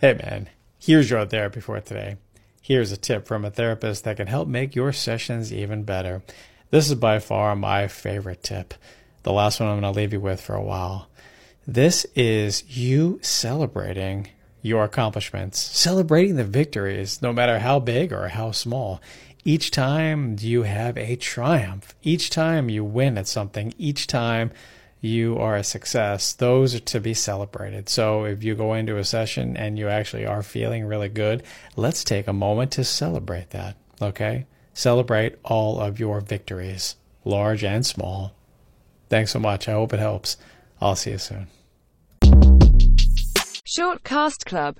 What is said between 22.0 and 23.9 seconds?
each time you win at something,